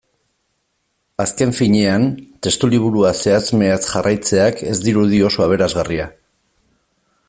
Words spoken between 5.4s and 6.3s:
aberasgarria.